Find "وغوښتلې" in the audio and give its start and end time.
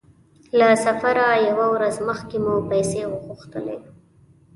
3.07-3.77